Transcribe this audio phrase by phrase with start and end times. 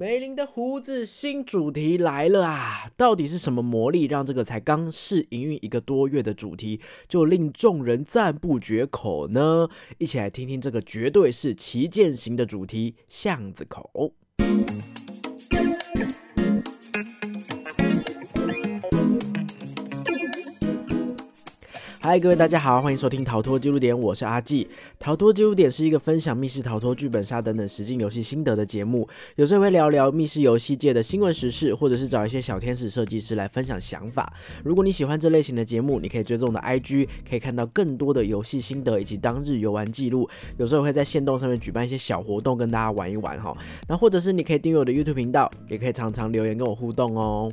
[0.00, 2.90] 梅林的胡子新主题来了啊！
[2.96, 9.68] 到底是什么魔力让这个才刚试营运一个多月的主题就令众人赞不绝口呢？
[9.98, 14.14] 一起来听听这个绝对是旗舰型的主题——巷子口。
[22.02, 24.66] 嗨，各位大家好，欢迎收听逃脱记录点，我是阿纪。
[24.98, 29.06] 逃脱记录点是一个分享密室逃脱、剧本杀等等实境游戏心得的节目，
[29.36, 34.32] 有时候会聊聊密室游戏界的新闻时事，或者是找一些小天使设计师来分享想法。
[34.64, 40.26] 如果你喜欢这类型的节目，你可以追踪我的 IG，可以看到更多的游戏心得以及当日游玩记录。
[40.56, 43.54] 有时候会在线动上面举办一些小活动，跟大家玩一玩哈。
[43.86, 47.52] 那或者是你可以订阅我的 YouTube 频道，也可以常常留言跟我互动哦。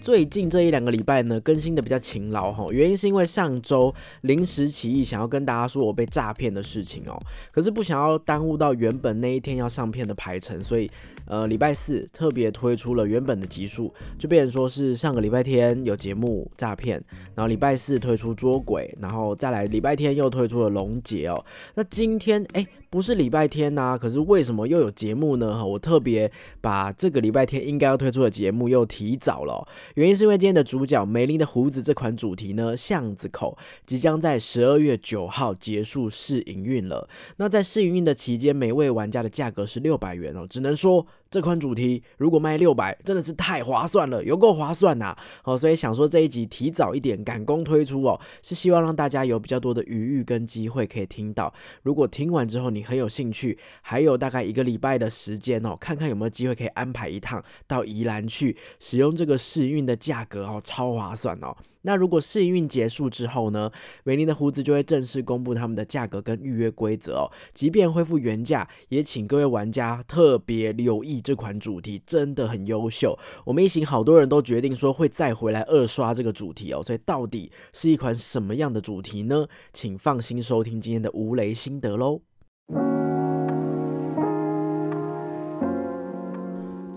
[0.00, 7.20] 最近这一两个礼拜呢，更新的比较勤劳哈，原因是因为上周临时起意，想要跟大家说我被诈骗的事情哦，
[7.52, 10.90] 可是不想要耽误到原本那一天要上片的排程，所以
[11.26, 17.02] 呃礼拜四特别推出了原本的集数，就变成说是上个礼拜天有节目诈骗，
[17.34, 22.66] 然后礼拜四推出捉鬼，然后再来礼拜天又推出了龙劫哦，那今天哎。
[22.90, 25.64] 不是礼拜天呐，可是为什么又有节目呢？
[25.64, 37.08] 我特别把这个礼拜天应该要推出的节目又提早了，原因是因为今天的主角梅林的胡子这款主题呢，巷子口即将在十二月九号结束试营运了。
[37.36, 41.06] 那在试营运的期间，每位玩家的价格是六百元哦，只能说。
[41.30, 45.16] 这款主题如果卖六百，真的是太划算了，有够划算呐！
[45.44, 51.54] 哦，所以想说这一集提早一点赶工推出哦，是希望让大家有比较多的余裕跟机会可以听到。
[51.84, 61.56] 如果听完之后你很有兴趣，还有大概一个礼拜的时间哦，看看有没有机会可以安排一趟到宜兰去使用这个试运的价格哦，超划算哦。
[61.82, 63.70] 那如果试运结束之后呢，
[64.04, 67.30] 美林的胡子就会正式公布他们的价格跟预约规则哦。
[67.52, 73.18] 即便恢复原价，也请各位玩家特别留意这款主题，真的很优秀。
[73.44, 76.82] 我们一行好多人都决定说会再回来二刷这个主题哦。
[76.82, 79.46] 所以到底是一款什么样的主题呢？
[79.72, 82.20] 请放心收听今天的吴雷心得喽。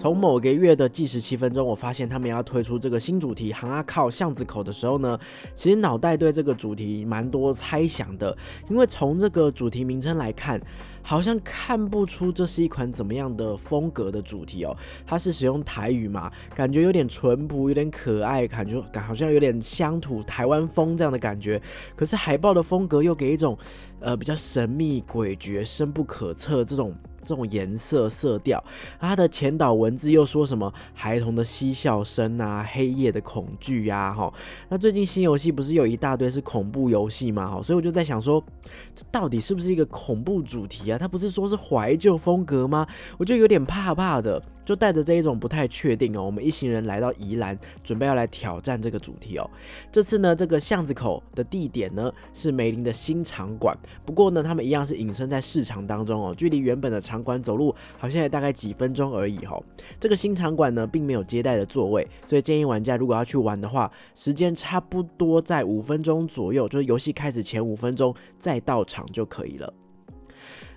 [0.04, 5.18] 从某个月的计时七分钟，我发现他们要推出这个新主题“行啊靠巷子口”的时候呢，
[5.56, 8.38] 其实脑袋对这个主题蛮多猜想的。
[8.70, 10.60] 因为从这个主题名称来看，
[11.04, 14.76] 好像看不出这是一款怎么样的风格的主题哦。
[15.06, 21.62] 它是使用台语嘛，感觉有点淳朴，有点可爱，感觉感好像有点乡土台湾风这样的感觉。
[21.96, 23.56] 可是海报的风格又给一种
[24.00, 26.96] 呃比较神秘诡谲、深不可测这种。
[27.26, 28.62] 这种颜色色调，
[29.00, 34.30] 它的前导文字又说什么孩童的嬉笑声啊，黑夜的恐惧呀，哈。
[34.68, 37.50] 那最近新游戏不是有一大堆是恐怖游戏吗？
[37.50, 38.44] 哈，所以我就在想说，
[38.94, 40.93] 这到底是不是一个恐怖主题啊？
[40.98, 42.88] 他不是说是怀旧风格吗？
[43.18, 44.42] 我就有点怕怕的。
[44.66, 49.50] 就带着这一种不太确定哦，我们一行人来到宜兰，准备要来挑战这个主题哦。
[49.92, 59.62] 这次呢，这个巷子口的地点呢是梅林的新场馆，不过呢，他们一样是隐身在市场当中哦，距离原本的场馆走路好像也大概几分钟而已哈。
[60.00, 69.74] 这个新场馆呢，并没有接待的座位，所以建议玩家如果要去玩的话，时间差不多在五分钟左右，就是游戏开始前五分钟再到场就可以了。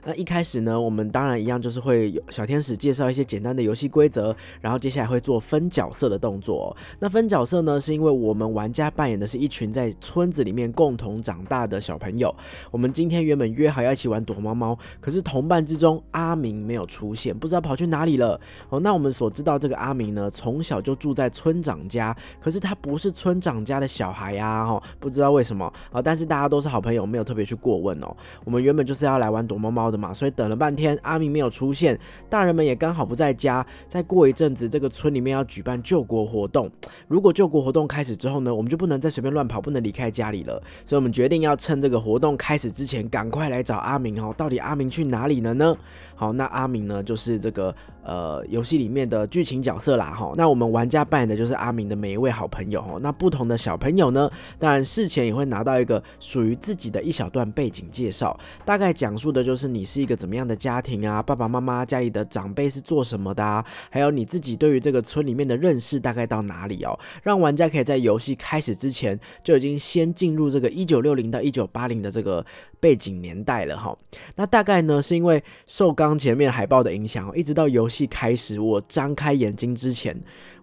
[0.06, 6.74] 那一开始呢，我们当然一样，就是会有小天使介绍一些简单的游戏规则，然后接下来会做分角色的动作。
[7.00, 12.32] 那分角色呢，是因为我们玩家扮演的是一群在村子里面共同长大的小朋友。
[12.70, 18.40] 我们今天原本约好要一起玩躲猫猫，可是同伴之中阿明没有出现，不知道跑去哪里了。
[18.68, 26.00] 哦，那我们所知道这个阿明呢，从小就住在村长家，可是他不是村长家的小孩呀，哈，不知道为什么啊。
[26.00, 28.16] 但是大家都是好朋友，没有特别去过问哦。
[28.44, 29.95] 我们原本就是要来玩躲猫猫的。
[29.96, 31.98] 嘛，所以等了半天，阿明没有出现，
[32.28, 33.64] 大人们也刚好不在家。
[33.88, 36.70] 再过一阵子，这个村里面要举办救国活动，
[37.08, 40.62] 如果救国活动开始之后呢，我们就不能再随便乱跑，不能离开家里了。
[40.84, 44.34] 所以我们决定要趁这个活动开始之前，赶快来找阿明哦。
[44.36, 45.76] 到底阿明去哪里了呢？
[46.14, 47.74] 好，那阿明呢，就是这个。
[48.06, 54.30] 呃，游戏里面的剧情角色啦，哈，那我们玩家扮演的就是阿明的每一位好朋友，哈，那不同的小朋友呢，
[54.60, 72.44] 当然事前也会拿到一个属于自己的一小段背景介绍，大概讲述的就是你是一个怎么样的家庭啊，爸爸妈妈家里的长辈是做什么的啊，还有你自己对于这个村里面的认识大概到哪里哦，让玩家可以在游戏开始之前就已经先进入这个一九六零到一九八零的这个。
[72.78, 73.96] 背景年代了哈。
[74.36, 80.14] 那大概呢是因为受刚前面海报的影响，一直到游戏戏开始，我张开眼睛之前，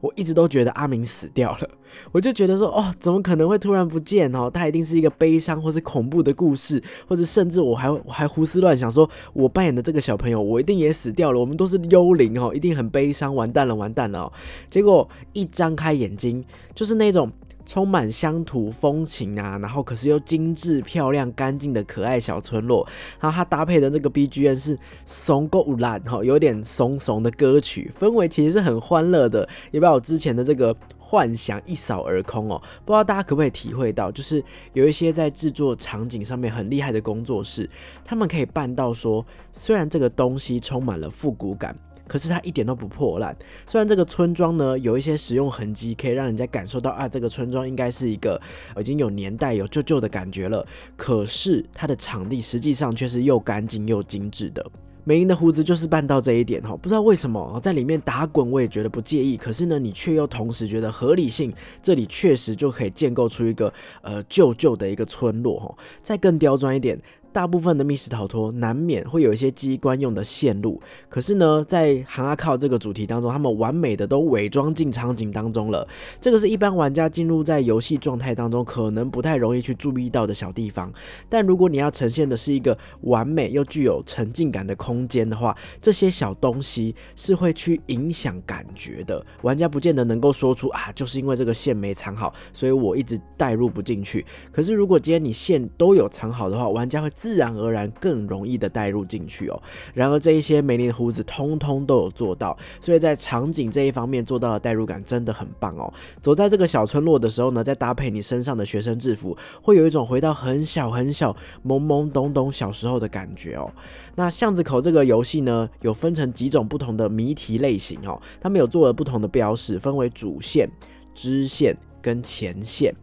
[0.01, 1.69] 我一直都觉得阿明死掉了。
[2.11, 4.49] 我就觉得说，哦，怎么可能会突然不见哦？
[4.51, 11.39] 他一定是一个悲伤或是恐怖的故事，或者甚至我还我还胡思乱想，说我扮演的这个小朋友，我一定也死掉了。
[11.39, 14.33] 我们都是幽灵哦，一定很悲伤，完蛋了，完蛋了哦。
[14.69, 16.43] 结果一张开眼睛，
[16.73, 17.31] 就是那种
[17.65, 22.87] 充满乡土风情啊，然后可是又精致漂亮、干净的可爱小村落。
[23.19, 30.75] 然后它搭配的这个 BGM 是怂够烂哈，有点怂怂的歌曲，氛围其实是很欢乐的，也把我之前的这个。
[30.97, 37.69] 幻想一扫而空哦，不知道大家可不可以体会到，就是有一些在制作场景上面很厉害的工作室，
[38.03, 41.77] 他们可以办到说，虽然这个东西充满了复古感，
[42.07, 43.35] 可是它一点都不破烂。
[43.65, 48.39] 虽然这个村庄呢有一些使用痕迹，可以让人家感受到啊，这个村庄应该是一个
[48.79, 50.65] 已经有年代、有旧旧的感觉了，
[50.95, 54.65] 可是它的场地实际上却是又干净又精致的。
[55.05, 66.97] 梅林的胡子就是办到这一点哈，不知道为什么在里面打滚我也觉得不介意，可是呢，你却又同时觉得合理性，这里确实就可以建构出一个呃旧旧的一个村落哈，再更刁钻一点。
[67.33, 75.85] 大部分的密室逃脱难免会有一些机关用的线路，可是呢，在行阿靠这个主题当中，他们完美的都伪装进场景当中了。
[76.21, 80.93] 这个是一般玩家进入在游戏状态当中可能不太容易去注意到的小地方。
[81.27, 89.25] 但如果你要呈现的是一个完美又具有沉浸感的空间的话，这些小东西是会去影响感觉的。
[89.41, 94.23] 玩家不见得能够说出啊，就是因为这个线没藏好，所以我一直带入不进去。
[94.51, 97.09] 可是如果今天你线都有藏好的话，玩家会。
[97.23, 99.63] 自然而然更容易的带入进去哦。
[99.93, 105.91] 然而这一些美丽的胡子通通都有做到，所以在场景这一方面做到的代入感真的很棒哦。
[106.21, 111.33] 走在这个小村落的时候呢，再搭配你身上的学生制服，会有一种回到很小很小、
[111.65, 113.71] 懵懵懂懂小时候的感觉哦。
[114.15, 120.69] 那巷子口这个游戏呢，有分成几种不同的谜题类型哦，他们有做了不同的标识，分为主线、
[121.13, 121.73] 支线
[122.03, 122.93] 跟前线。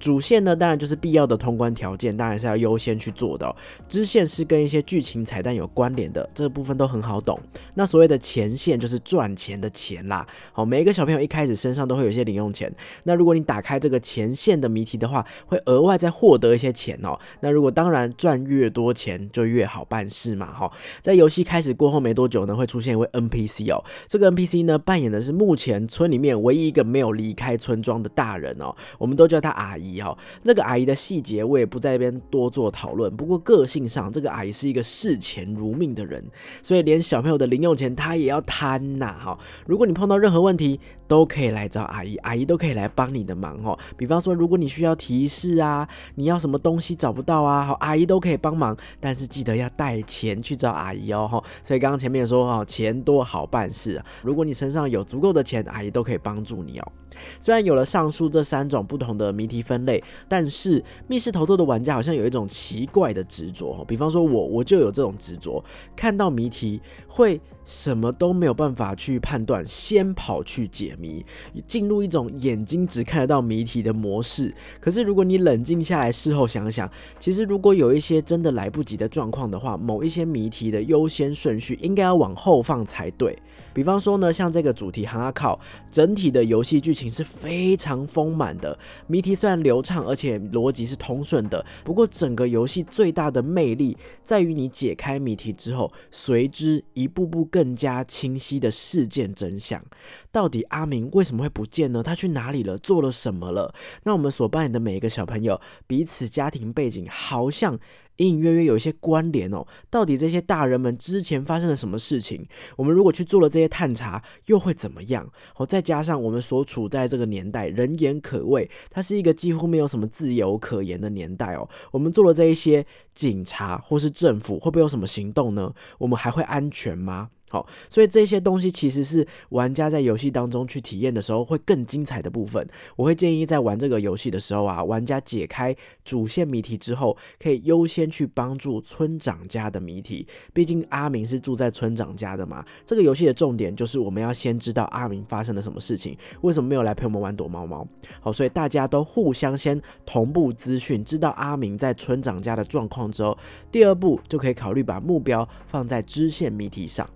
[0.00, 3.54] 主线呢，当然就是必要的通关条件，当然是要优先去做的。
[3.88, 7.38] 支线是跟一些剧情彩蛋有关联的，这个部分都很好懂。
[7.74, 10.26] 那所谓的前线就是赚钱的钱啦。
[10.52, 12.72] 好，每一个小朋友一开始身上都会有一些零用钱。
[13.04, 17.18] 那如果你打开这个前线的谜题的话，会额外再获得一些钱哦。
[17.40, 20.46] 那如果当然赚越多钱就越好办事嘛。
[20.52, 20.72] 哈，
[21.02, 23.84] 在游戏开始过后没多久呢，会出现一位 NPC 哦。
[24.08, 28.72] 这个 NPC 呢，扮演的是目前村里面唯一一个没有离开村庄的大人人哦。
[28.96, 29.88] 我们都叫他阿姨。
[29.88, 30.14] 姨哈，
[30.44, 33.16] 这个阿姨的细节我也不在这边多做讨论。
[33.16, 36.22] 不过个性上，这个阿姨是一个视钱如命的人，
[36.62, 39.38] 所以连小朋友的零用钱她也要贪呐哈。
[39.66, 40.78] 如果你碰到任何问题，
[41.08, 43.76] 都可以来找阿姨，阿姨都可以来帮你的忙哦。
[43.96, 48.76] 比方说，如果你需要提示啊，你要什么东西找不到啊，好，阿姨都可以帮忙。
[49.00, 51.42] 但是记得要带钱去找阿姨哦哈。
[51.62, 54.04] 所以刚刚前面说哦，钱多好办事啊。
[54.22, 56.92] 如果你身上有足够的钱，阿姨都可以帮助你哦。
[57.40, 63.84] 虽然有了上述这三种不同的谜题分类，但是密室逃脱的玩家好像有一种奇怪的执着。
[63.88, 65.64] 比方说，我我就有这种执着，
[65.96, 71.22] 看到谜题会什么都没有办法去判断，先跑去解谜，
[71.66, 74.54] 进入一种眼睛只看得到谜题的模式。
[74.80, 83.38] 可是如果你冷静下来，事后想想，其实如果有一些真的来不及的状况的话，某一些谜题的优先顺序应该要往后放才对。
[83.74, 85.54] 比方说呢，像这个主题《哈考》，
[85.94, 88.76] 整体的游戏剧情是非常丰满的，
[89.06, 91.64] 谜题虽然流畅，而且逻辑是通顺的。
[91.84, 99.84] 不过，整个游戏最大的魅力在于你解开谜题之后，随之一步步更更加清晰的事件真相。
[100.30, 102.04] 到底阿明为什么会不见呢？
[102.04, 102.78] 他去哪里了？
[102.78, 103.74] 做了什么了？
[104.04, 107.80] 那我们所扮演的每一个小朋友，彼此家庭背景好像。
[108.18, 112.44] 隐隐约约有一些关联哦，到底这些大人们之前发生了什么事情？
[112.74, 115.30] 我们如果去做了这些探查，又会怎么样？
[115.56, 121.68] 哦，再加上我们所处在这个年代，人言可畏，它是一个几乎没有什么自由可言的年代哦。
[121.92, 122.84] 我们做了这一些，
[123.14, 125.72] 警察或是政府会不会有什么行动呢？
[125.98, 127.30] 我们还会安全吗？
[127.50, 132.66] 好，所以这些东西其实是玩家在游戏当中去体验的时候会更精彩的部分。
[132.94, 135.74] 我会建议在玩这个游戏的时候啊，玩家解开
[136.04, 140.26] 主线谜题之后，可以优先去帮助村长家的谜题。
[140.52, 142.64] 毕竟阿明是住在村长家的嘛。
[142.84, 147.86] 这个游戏的重点就是我们要先知道阿明发生了什么事情，为什么没有来陪我们玩躲猫猫。
[148.20, 153.36] 好，所以大家都互相先同步资讯，知道阿明在村长家的状况之后，
[153.72, 157.08] 第二步就可以考虑把目标放在支线谜题上。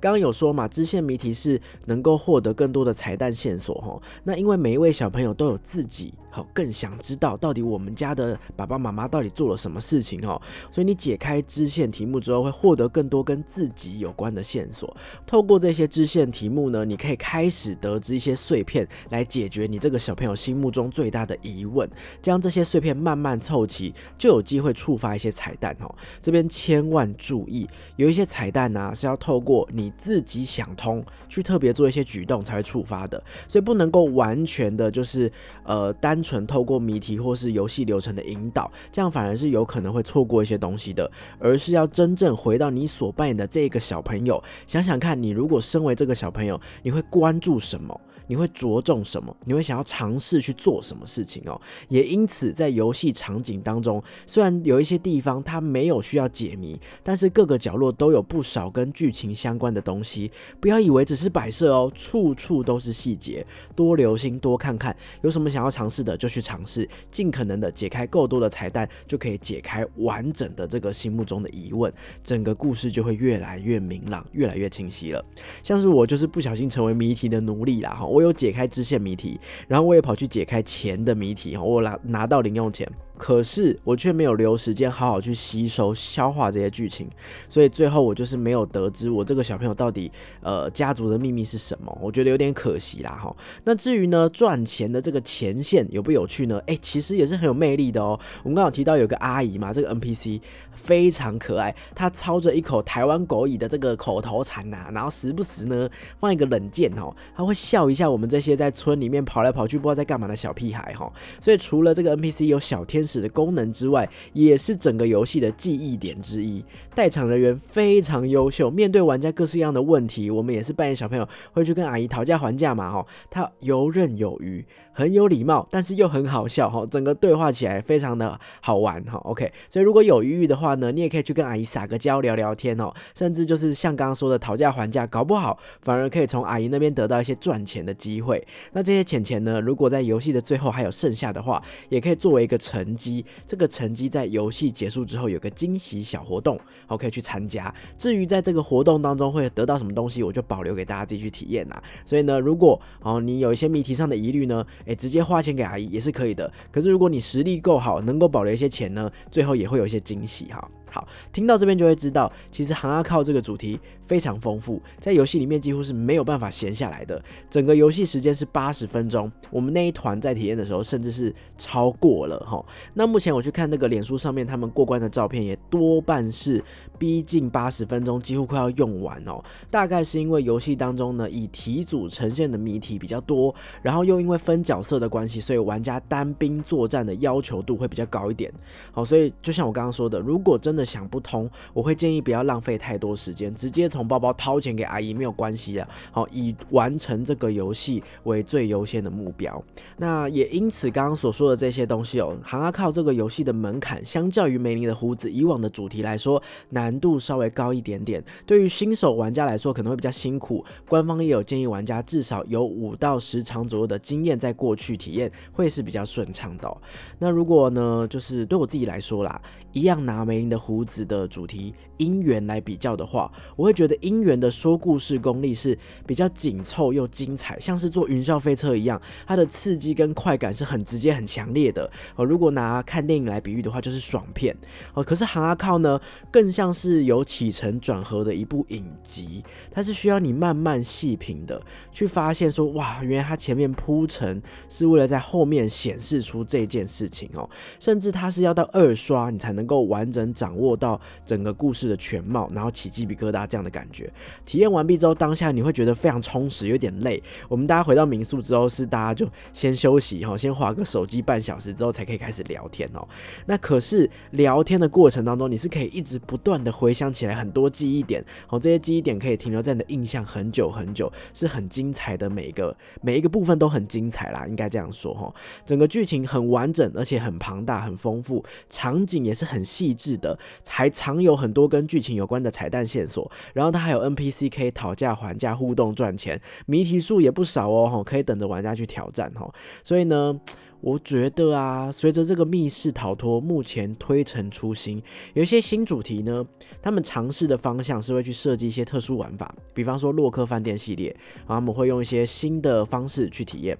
[0.00, 4.00] 刚刚有说嘛，支线谜题是能够获得更多的彩蛋线索哦。
[4.24, 10.40] 那因为每一位小朋友都有自己好更想知道到底我们家的爸爸妈妈到底做了什么事情哦。
[10.70, 14.96] 所以你解开支线题目之后，会获得更多跟自己有关的线索。
[15.26, 21.88] 透过这些支线题目呢，你可以开始得知一些碎片，来解决你这个小朋友心目中最大的疑问。
[22.22, 25.94] 将这些碎片慢慢凑齐，就有机会触发一些彩蛋哦。
[26.22, 35.30] 这边千万注意，有一些彩蛋呢是要透过你自己想通，去特别做一些举动才会触发的，所以不能够完全的就是
[35.64, 47.98] 呃单纯透过谜题或是游戏流程的引导，这样反而是有可能会错过一些东西的，而是要真正回到你所扮演的这个小朋友，想想看你如果身为这个小朋友，你会关注什么？
[48.26, 49.36] 你会着重什么？
[49.44, 51.60] 你会想要尝试去做什么事情哦？
[51.88, 60.30] 也因此，在游戏场景当中，虽然有一些地方它没有需要解谜，但是各个角落都有不少跟剧情相关的东西。
[60.60, 63.44] 不要以为只是摆设哦，处处都是细节。
[63.74, 75.24] 多留心，多看看，有什么想要尝试的就去尝试，尽可能的解开够多的彩蛋，就可以解开完整的这个心目中的疑问，整个故事就会越来越明朗，越来越清晰了。
[75.64, 78.20] 像是我就是不小心成为谜题的奴隶啦，哈，我。
[78.20, 82.86] 我有解开支线谜题，然后我也跑去解开钱的谜题，我拿拿到零用钱。
[83.20, 87.06] 可是我却没有留时间好好去吸收消化这些剧情，
[87.50, 90.10] 所以最后我就是没有得知我这个小朋友到底
[90.40, 93.36] 呃家族的秘密是什么，我觉得有点可惜啦哈。
[93.64, 96.58] 那至于呢赚钱的这个前线有不有趣呢？
[96.66, 98.18] 哎，其实也是很有魅力的哦。
[98.42, 100.40] 我们刚好提到有个阿姨嘛，这个 NPC
[100.72, 105.86] 非常可爱，她操着一口台湾狗语的这个口头禅呐，然后时不时呢
[106.18, 111.12] 放一个冷箭哦，她会笑一下我们这些在村里面跑来跑去不知道在干嘛的小屁孩哈。
[111.38, 116.62] 所以除了这个 NPC 有小天使的功能之外，也是整个游戏的记忆点之一。
[116.94, 124.62] 代场人员非常优秀，面对玩家各式各样的问题，我们也是扮演小朋友会去跟阿姨讨价还价嘛，哈，他游刃有余。
[124.92, 129.16] 很有礼貌，但是又很好笑哈，整个对话起来非常的好玩哈。
[129.18, 138.46] OK，所以如果有余裕的话呢，你也可以去跟阿姨撒个娇聊聊天哦，甚至就是像刚刚说的讨价还价，搞不好反而可以从阿姨那边得到一些赚钱的机会。
[138.72, 143.24] 那这些钱钱呢，如果在游戏的最后还有剩下的话，也可以作为一个成绩。
[143.46, 147.74] 这个成绩在游戏结束之后有个惊喜小活动好可以去参加。
[147.96, 151.82] 至于在这个活动当中会得到什么东西，我就保留给大家自己去体验啦。
[152.04, 156.52] 所以呢，如果哦你有一些谜题上的疑虑呢，诶，直接花钱给阿姨也是可以的。
[156.70, 160.68] 可是如果你实力够好，能够保留一些钱呢，最后也会有一些惊喜哈。
[160.90, 167.22] 好，听到这边就会知道，其实行阿靠这个主题非常丰富，在游戏里面几乎是没有办法闲下来的。
[167.48, 172.64] 整个游戏时间是八十分钟，我们那一团在体验的时候，甚至是超过了哈。
[172.94, 176.62] 那目前我去看那个脸书上面他们过关的照片，也多半是
[176.98, 179.42] 逼近八十分钟，几乎快要用完哦。
[179.70, 188.52] 大概是因为游戏当中呢，以题组呈现的谜题比较多，然后又因为分角色的关系，所以玩家单兵作战的要求度会比较高一点。
[188.92, 195.88] 好，所以就像我刚刚说的，如果真的想不通，我会建议不要浪费太多时间，直接从包包掏钱给阿姨没有关系的。
[196.10, 199.62] 好，以完成这个游戏为最优先的目标。
[199.96, 208.22] 那也因此，刚刚所说的这些东西哦，行阿靠这个游戏的门槛，相较于梅林的胡子以往的主题来说，难度稍微高一点点。
[208.46, 210.64] 对于新手玩家来说，可能会比较辛苦。
[210.88, 216.76] 官方也有建议玩家至少有五到十场左右的经验，在过去体验会是比较顺畅的。
[217.18, 219.40] 那如果呢，就是对我自己来说啦。
[219.72, 231.90] 一样拿梅林的胡子的主题姻缘来比较的话，我会觉得姻缘的说故事功力是比较紧凑又精彩，像是坐云霄飞车一样，它的刺激跟快感是很直接很强烈的。
[232.14, 234.56] 哦，如果拿看电影来比喻的话，就是爽片。
[234.94, 236.00] 哦，可是行阿靠呢，
[236.30, 241.60] 更像是有起承转合的一部影集，它是需要你慢慢细品的，
[241.92, 249.50] 去发现说，哇，原来它前面铺陈是为了在后面显示出这件事情哦，甚至它是要到二刷你才。
[249.50, 254.12] 能够完整掌握握到整个故事的全貌，然后起鸡皮疙瘩这样的感觉。
[254.44, 257.22] 体验完毕之后，当下你会觉得非常充实，有点累。
[257.48, 263.06] 我们大家回到民宿之后，是大家就先休息哈，先划个手机半小时之后，才可以开始聊天哦。
[263.46, 272.30] 那可是聊天的过程当中，你是可以一直不断的回想起来很多记忆点哦，这些记忆点可以停留在你的印象很久很久，是很精彩的。
[272.30, 275.30] 每一个每一个部分都很精彩啦，应该这样说哈。
[275.66, 279.50] 整个剧情很完整，而且很庞大、很丰富，场景也是。
[279.50, 280.38] 很细致的，
[280.68, 283.30] 还藏有很多跟剧情有关的彩蛋线索。
[283.52, 289.50] 然后它还有 NPC 可以讨价还价、互动赚钱，谜题数也不少哦，可以等着玩家去挑战哈。
[289.82, 290.40] 所以呢。
[290.82, 295.02] 我觉得啊，随着这个密室逃脱目前推陈出新，
[295.34, 296.42] 有一些新主题呢，
[296.80, 303.76] 他们尝试的方向是会去设计一些特殊玩法，比方说洛克饭店系列，然后他们会用一些新的方式去体验。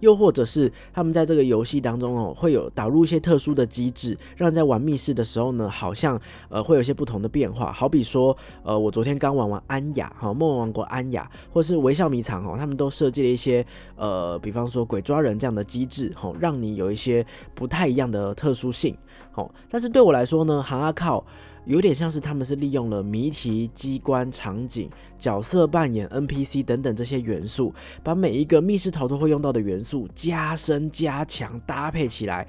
[0.00, 7.72] 又或者是他们在这个游戏当中哦，会有导入一些特殊的机制，让在玩密室的时候呢，好像呃会有一些不同的变化。
[7.72, 13.64] 好比说，呃，我昨天刚玩完安雅哈，梦王国安雅，或是微笑迷藏哦，他们都设计了一些
[13.96, 17.24] 呃，比方说鬼抓人这样的机制，吼，让你有一些
[17.54, 18.96] 不太一样的特殊性。
[19.32, 21.24] 好，但是对我来说呢，行阿靠。
[21.64, 32.46] 有点像是他们是利用了谜题、机关、场景、角色扮演、NPC 等等这些元素，把每一个密室逃脱会用到的元素加深、加强、搭配起来。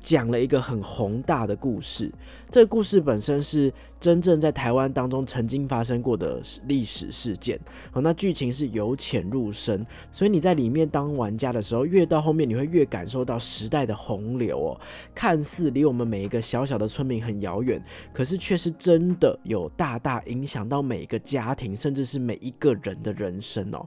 [0.00, 2.12] 讲了一个很宏大的故事，
[2.50, 3.72] 这个故事本身是
[4.04, 7.58] 真正在台湾当中曾经发生过的历史事件。
[7.90, 14.80] 好，那剧情是由浅入深，所以你在里面当玩家的时候，越到后面你会越感受到时代的洪流哦。
[15.14, 17.82] 看似离我们每一个小小的村民很遥远，
[18.12, 23.84] 可是却是真的有大大影响到每一个家庭，甚至是每一个人的人生哦。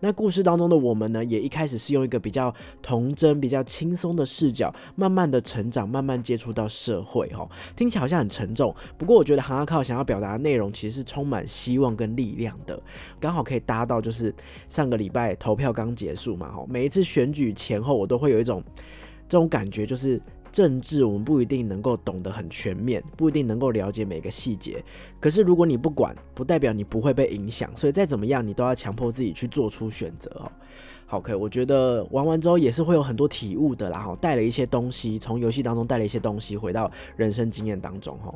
[0.00, 5.68] 那故事当中的我们呢，也一开始是用一个比较童真、比较轻松的视角，慢慢的成。
[5.70, 7.46] 长慢慢接触到社会，哈，
[7.76, 8.74] 听起来好像很沉重。
[8.96, 12.80] 不过我觉得行阿靠想要表达的内容其实是充满希望跟力量的，
[13.18, 14.32] 刚好可以搭到就是
[14.68, 18.62] 上个礼拜投票刚结束嘛，哈，每一次选举前后我都会有一种
[19.28, 20.20] 这种感觉，就是
[20.52, 24.82] 政治我们不一定能够懂得很全面，不一定能够了解每个细节。
[25.20, 30.50] 可是如果你不管，不代表你不会被影响，所以再怎么样，你都要强迫自己去做出选择，哦。
[31.10, 38.30] 好，可以，我觉得玩完之后也是会有很多体悟的啦，哈，带了一些东西，从游戏当中带了一些东西回到人生经验当中，哈。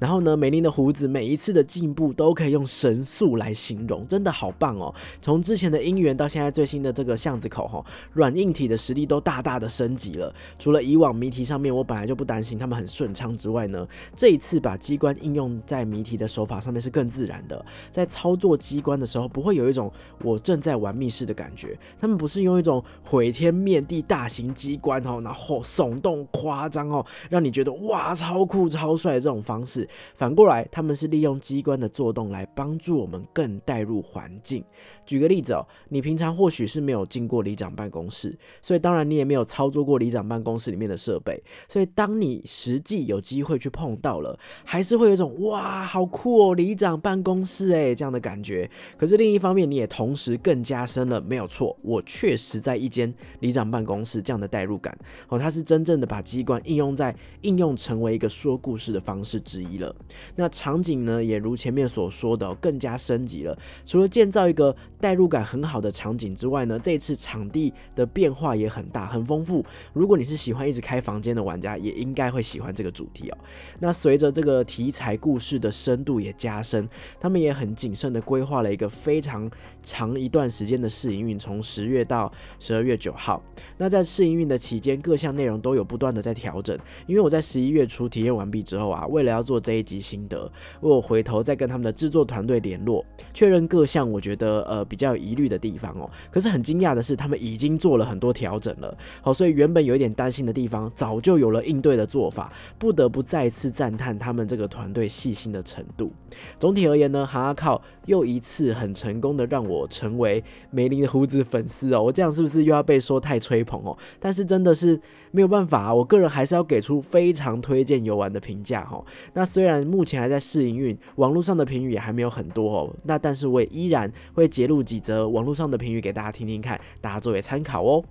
[0.00, 4.92] 然后呢，美玲的胡子每一次的进步都可以用神速来形容，真的好棒哦。
[5.22, 10.34] 从之前的姻缘到现在最新的这个巷子口，哈，软硬体的实力都大大的升级了。
[10.58, 19.88] 除了以往谜题上面我本来就不担心他们很顺畅之外呢，这一次把机关应用在谜题的手法上面是更自然的，在操作机关的时候不会有一种
[20.24, 22.15] 我正在玩密室的感觉，他们。
[22.16, 29.88] 不是用一种毁天灭地大型机关哦，然后耸动夸张哦，让你觉得哇超酷超帅的这种方式。
[30.14, 34.64] 反过来，他们是利用机关的作动来帮助我们更带入环境。
[35.04, 41.42] 举个例子哦，你平常或许是没有进过里长办公室，所以当然你也没有操作过里长办公室里面的设备。
[41.68, 48.70] 所以当你实际有机会去碰到了，还是会有一种哇好酷哦，里长办公室诶这样的感觉。
[48.96, 52.02] 可是另一方面，你也同时更加深了没有错我。
[52.06, 54.96] 确实在一间里长办公室这样的代入感
[55.28, 59.94] 哦，它是真正的把机关应用在应用成为一个说故事的方式之一了。
[60.36, 63.58] 那场景呢，也如前面所说的，更加升级了。
[63.84, 69.64] 除了建造一个代入感很好的场景之外呢，这次场地的变化也很大，很丰富。
[69.92, 73.38] 如果你是喜欢一直开房间的玩家，也应该会喜欢这个主题哦。
[73.80, 79.50] 那随着这个题材故事的深度也加深，他们也很谨慎的规划了一个非常
[79.82, 81.95] 长一段时间的试营运，从十月。
[81.96, 82.30] 月到
[82.60, 83.42] 十二月九号，
[83.78, 86.76] 那在试营运的期间，各项内容都有不断的在调整。
[87.06, 96.10] 因为我在十一月初体验完毕之后啊，为了要做这一集心得，我回头再跟他们的制作团队联络，确认各项我觉得呃比较有疑虑的地方哦。
[96.30, 98.96] 可是很惊讶的是，他们已经做了很多调整了。
[99.22, 106.12] 好，所以原本有一点担心的地方，早就有了应对的做法，不得不再次赞叹他们这个团队细心的程度。
[106.58, 111.85] 总体而言呢，哈阿靠又一次很成功的让我成为梅林的胡子粉丝。
[111.94, 113.96] 哦，我这样是不是又要被说太吹捧哦？
[114.18, 119.04] 但是真的是没有办法，我个人还是要给出非常推荐游玩的评价哦。
[119.34, 128.04] 那虽然目前还在试营运，网络上的评语也还没有很多哦，那但是我也依然会截录几则网络上的评语给大家听听看，大家作为参考哦。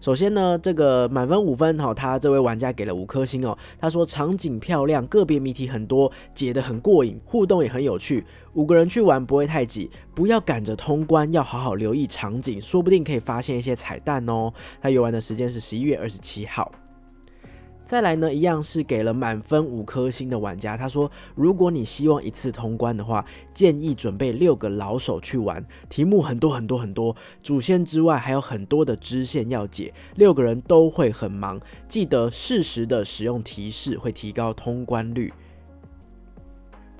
[0.00, 3.56] 首先呢，这个满分五分哈，他这位玩家给了五颗星哦。
[3.78, 8.24] 他说场景漂亮，个别谜题很多，解得很过瘾，互动也很有趣。
[8.54, 14.50] 五个人去玩不会太挤，不要赶着通关，要好好留意场景，说不定可以发现一些彩蛋哦。
[14.80, 16.72] 他游玩的时间是十一月二十七号。
[17.90, 20.76] 再来呢，一样是给了满分五颗星的玩家。
[20.76, 25.66] 他说，如果你希望一次通关的话，建议准备六个老手去玩。
[25.88, 31.60] 题目很多很多很多，主线之外还有很多的支线要解，六个人都会很忙。
[31.88, 35.32] 记得适时的使用提示，会提高通关率。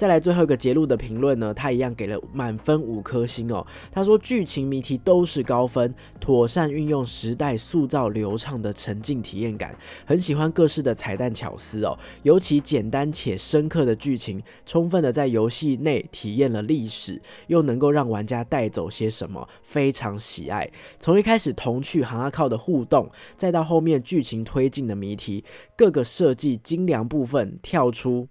[0.00, 3.66] 再来最后一个节录的评论呢，他一样给了满分五颗星哦。
[3.92, 11.98] 他说剧情谜题都是高分，妥善运用时代塑造流畅的沉浸体验感，很喜欢各式的彩蛋巧思哦。
[12.22, 20.66] 尤其简单且深刻的剧情，充分的在游戏内体验了历史，又能够让玩家带走些什么，非常喜爱。
[20.98, 25.44] 从一开始童趣行阿靠的互动，再到后面剧情推进的谜题，
[25.76, 28.28] 各个设计精良部分跳出。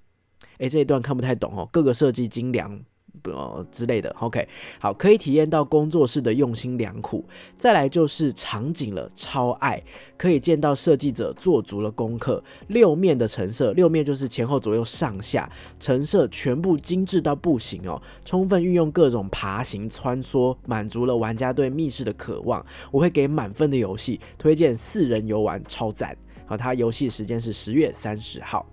[0.59, 1.67] 诶，这一段看不太懂哦。
[1.71, 2.79] 各个设计精良
[3.23, 4.09] 呃之类的。
[4.19, 4.47] OK，
[4.79, 7.25] 好，可以体验到工作室的用心良苦。
[7.57, 9.81] 再来就是场景了，超爱，
[10.17, 12.41] 可以见到设计者做足了功课。
[12.67, 22.65] 六面的成色，六面就是前后左右上下成色全部精致到不行哦，充分运用各种爬行穿梭，满足了玩家对密室的渴望。
[22.91, 26.15] 我会给满分的游戏，推荐四人游玩，超赞。
[26.45, 28.65] 好，它游戏时间是十月三十号。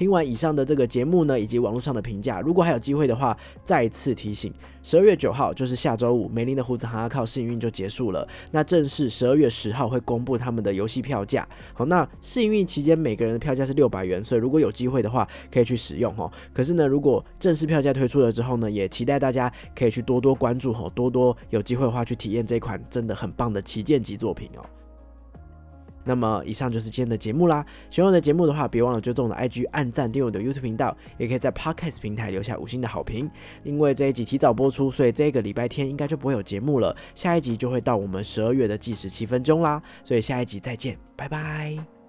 [0.00, 3.36] 听完以上的这个节目呢，以及网络上的评价，如果还有机会的话，
[3.66, 4.50] 再次提醒，
[4.82, 8.26] 十二月九号就是下周五，梅林的胡子行要靠试营运就结束了。
[8.50, 11.46] 那正式十二月十号会公布他们的游戏票价。
[11.74, 16.32] 好，那试营运期间每个人的票价是六百元，所以如果有机会的话，可以去使用哦。
[16.54, 24.64] 可是呢，如果正式票价推出了之后呢，也期待大家可以去多多关注哦，多多有机会的话去体验这款真的很棒的旗舰级作品哦。
[26.04, 27.64] 那么以上就是今天的节目啦。
[27.88, 33.30] 喜欢我的节目的话，别忘了追踪我的 IG、按赞、订阅我的 YouTube 频道，也可以在 Podcast 平台留下五星的好评。
[33.62, 36.96] 因为这一集提早播出，所以这个礼拜天应该就不会有节目了。
[37.14, 39.82] 下一集就会到我们十二月的计时七分钟啦。
[40.02, 41.99] 所以下一集再见，拜拜。